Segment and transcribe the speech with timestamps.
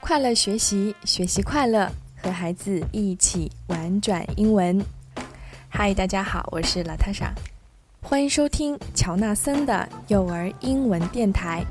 [0.00, 1.92] 快乐学习，学习快乐，
[2.22, 4.82] 和孩子一起玩转英文。
[5.68, 7.30] 嗨，大家好，我是拉塔莎，
[8.00, 11.62] 欢迎收听乔纳森的幼儿英文电台，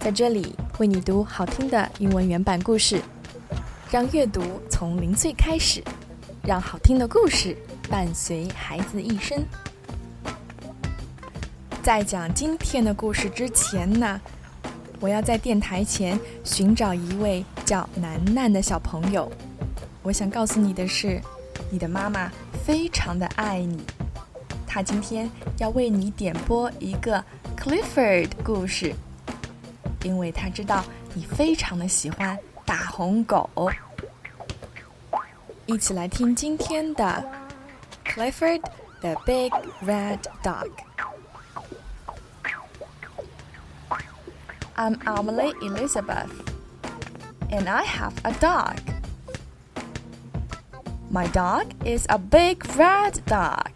[0.00, 3.00] 在这里为你读好听的英文原版故事，
[3.92, 5.80] 让阅读从零岁开始，
[6.44, 7.56] 让好听的故事
[7.88, 9.40] 伴随孩子一生。
[11.84, 14.20] 在讲今天的故事之前呢，
[14.98, 19.30] 我要在电台前寻找一位叫楠楠的小朋友。
[20.02, 21.20] 我想告诉你的是，
[21.70, 22.28] 你的妈妈
[22.64, 23.80] 非常的爱你。
[24.66, 27.24] 她今天要为你点播一个
[27.56, 28.92] Clifford 故事，
[30.02, 30.84] 因为她知道
[31.14, 33.48] 你非常的喜欢大红狗。
[35.72, 37.24] 一起来听今天的
[38.04, 38.60] Clifford
[39.00, 39.50] the Big
[39.82, 40.68] Red Dog.
[44.76, 46.28] I'm Emily Elizabeth,
[47.50, 48.76] and I have a dog.
[51.10, 53.70] My dog is a big red dog.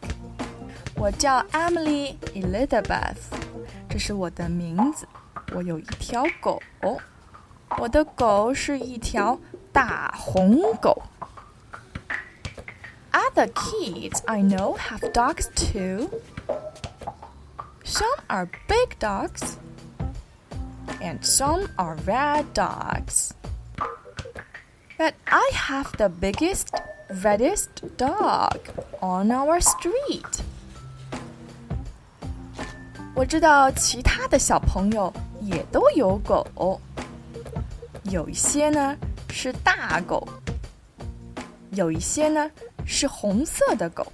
[0.97, 3.17] 我叫 Emily Elizabeth，
[3.89, 5.09] 这是我的名字。
[5.55, 6.61] 我有一条狗，
[7.79, 9.39] 我的狗是一条
[9.73, 11.03] 大红狗。
[13.36, 16.10] Other kids I know have dogs too.
[17.84, 19.58] Some are big dogs
[21.02, 23.34] and some are red dogs.
[24.98, 26.70] But I have the biggest,
[27.24, 28.60] reddest dog
[29.02, 30.42] on our street.
[33.14, 36.80] 我知道其他的小朋友也都有狗，
[38.04, 38.96] 有一些呢
[39.30, 40.28] 是大狗，
[41.72, 42.50] 有一些呢
[42.86, 44.12] 是红色的狗，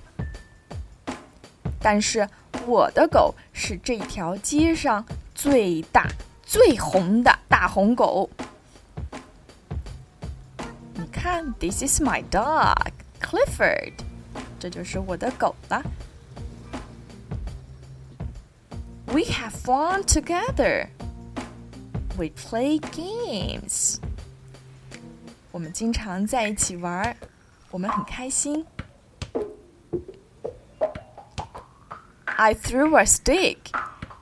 [1.80, 2.28] 但是
[2.66, 6.08] 我的狗是这条街上最大。
[6.50, 8.30] 最红的大红狗。
[10.94, 13.92] 你看，This is my dog, Clifford。
[14.58, 15.84] 这就是我的狗了。
[19.08, 20.88] We have fun together.
[22.18, 23.98] We play games.
[25.52, 27.18] 我们经常在一起玩，
[27.73, 28.65] 我们很开心。
[32.37, 33.59] I threw a stick,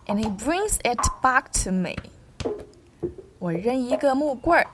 [0.07, 1.97] and he brings it back to me.
[3.39, 4.67] 我扔一个木棍儿，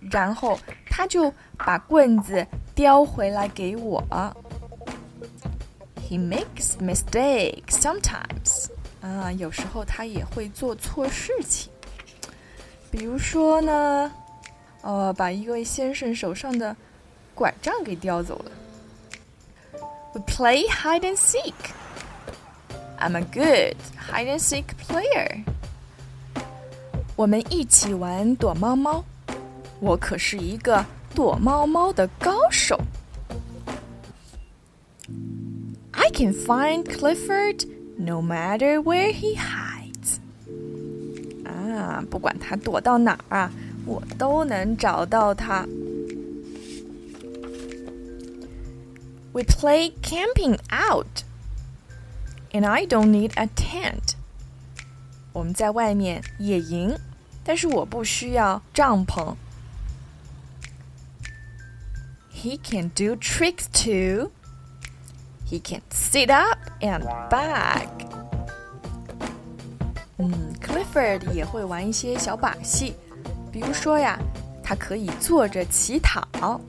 [0.00, 0.58] 然后
[0.90, 4.02] 他就把棍子叼回来给我。
[6.08, 8.70] He makes mistakes sometimes。
[9.02, 11.70] 啊，有时候他也会做错事情。
[12.90, 14.12] 比如说呢，
[14.82, 16.74] 呃，把一位先生手上的
[17.35, 18.51] 拐杖给叼走了。
[20.13, 21.53] We play hide and seek.
[22.99, 25.43] I'm a good hide and seek player.
[27.15, 29.03] 我们一起玩躲猫猫，
[29.79, 30.85] 我可是一个
[31.15, 32.79] 躲猫猫的高手。
[35.91, 37.67] I can find Clifford
[37.97, 40.17] no matter where he hides。
[41.45, 43.51] 啊，不管他躲到哪儿啊，
[43.85, 45.65] 我都能找到他。
[49.35, 51.23] We play camping out,
[52.51, 54.15] and I don't need a tent.
[55.31, 56.97] 我们在外面野营，
[57.43, 59.35] 但是我不需要帐篷。
[62.33, 64.31] He can do tricks too.
[65.47, 67.87] He can sit up and back.
[70.17, 72.95] 嗯，Clifford 也会玩一些小把戏，
[73.51, 74.19] 比如说呀，
[74.61, 76.59] 他可以坐着乞讨。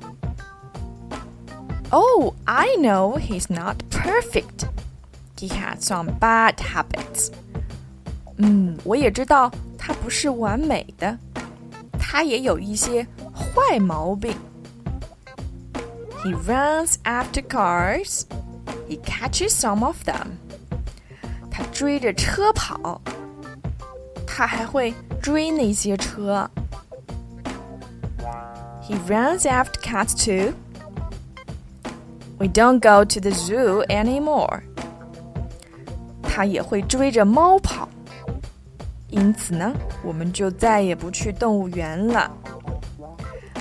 [1.96, 4.66] Oh, I know he's not perfect.
[5.38, 7.30] He has some bad habits.
[8.38, 11.18] 嗯，我也知道他不是完美的，
[11.98, 14.34] 他也有一些坏毛病。
[16.24, 18.22] He runs after cars.
[18.88, 20.38] He catches some of them.
[21.50, 23.00] 他追着车跑，
[24.26, 26.48] 他还会追那些车。
[28.82, 30.54] He runs after cats too.
[32.39, 34.61] We don't go to the zoo anymore.
[36.21, 37.89] 他也会追着猫跑。
[39.09, 39.73] 因此呢，
[40.03, 42.31] 我们就再也不去动物园了。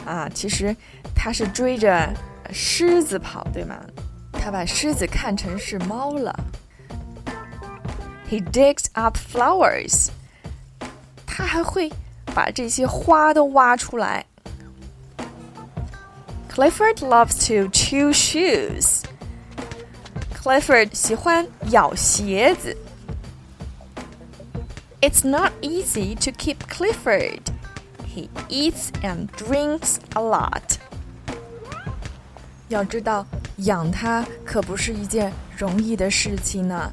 [0.04, 0.76] 啊，其实
[1.14, 2.12] 他是追着
[2.52, 3.80] 狮子跑，对吗？
[4.32, 6.34] 他把狮子看成是猫了。
[8.28, 10.08] He digs up flowers。
[11.26, 11.90] 他还会
[12.34, 14.26] 把这些花都挖出来。
[16.55, 19.03] Clifford loves to chew shoes。
[20.35, 22.75] Clifford 喜欢咬鞋子。
[25.01, 27.41] It's not easy to keep Clifford.
[28.05, 30.77] He eats and drinks a lot.
[32.67, 33.25] 要知道，
[33.57, 36.91] 养它可不是一件容易的事情呢。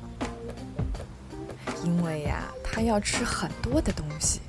[1.84, 4.40] 因为呀，它要吃很多的东西。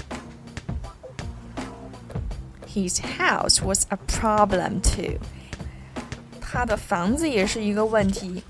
[2.74, 5.20] His house was a problem too.
[6.40, 8.44] 他的房子也是一个问题。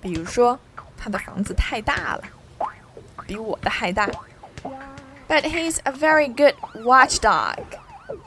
[0.00, 0.58] 比如说，
[0.96, 2.22] 他的房子太大了，
[3.26, 4.08] 比我的还大。
[5.28, 6.54] But he's a very good
[6.84, 7.58] watchdog.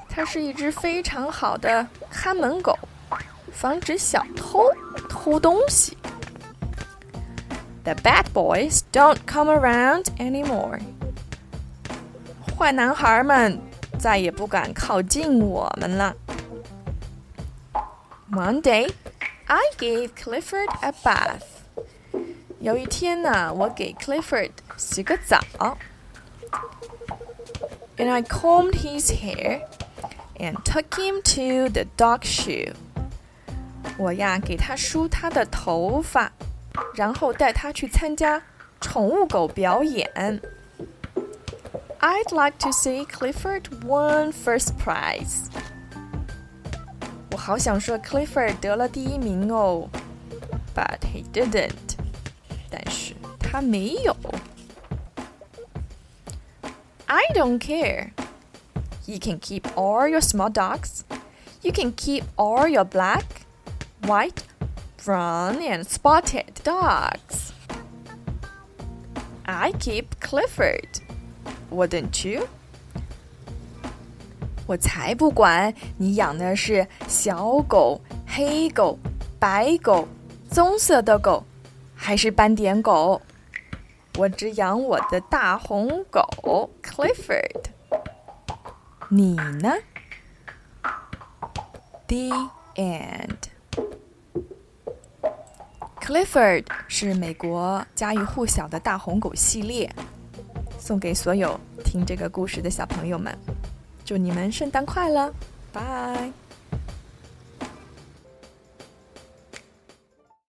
[0.09, 2.77] 他是一只非常好的看门狗，
[3.51, 4.69] 防止小偷
[5.07, 5.97] 偷东西。
[7.83, 10.79] The bad boys don't come around anymore.
[12.55, 13.59] 坏男孩们
[13.99, 16.15] 再也不敢靠近我们了。
[18.31, 18.91] One day,
[19.45, 21.43] I gave Clifford a bath.
[22.59, 25.39] 有一天呢，我给 Clifford 洗个澡，
[27.97, 29.61] and I combed his hair
[30.37, 32.73] and took him to the dog show。
[33.97, 36.31] 我呀给他梳他的头发，
[36.95, 38.41] 然后带他去参加
[38.79, 40.09] 宠物狗表演。
[42.01, 45.49] I'd like to see Clifford won first prize。
[47.31, 49.89] 我好想说 Clifford 得了第一名哦，
[50.75, 51.95] but he didn't。
[52.69, 54.15] 但是他没有。
[57.07, 58.11] I don't care.
[59.05, 61.03] You can keep all your small dogs.
[61.61, 63.25] You can keep all your black,
[64.03, 64.43] white,
[65.03, 67.51] brown, and spotted dogs.
[69.45, 71.01] I keep Clifford.
[71.70, 72.46] Wouldn't you?
[74.66, 78.98] 我才不管你养的是小狗、黑狗、
[79.38, 80.08] 白狗、
[80.50, 81.44] 棕色的狗。
[81.98, 83.22] 还是斑点狗，
[84.18, 87.70] 我只养我的大红狗 Clifford。
[89.08, 89.72] 你呢
[92.06, 93.36] ？The end。
[96.00, 99.90] Clifford 是美国家喻户晓的大红狗系列，
[100.86, 103.36] 送给所有听这个故事的小朋友们。
[104.04, 105.34] 祝你们圣诞快乐，
[105.72, 106.45] 拜。